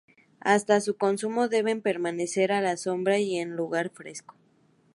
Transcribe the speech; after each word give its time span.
Hasta 0.39 0.81
su 0.81 0.97
consumo 0.97 1.47
deben 1.47 1.81
permanecer 1.83 2.53
a 2.53 2.61
la 2.61 2.75
sombra 2.75 3.19
y 3.19 3.37
en 3.37 3.51
lugar 3.55 3.91
fresco. 3.93 4.33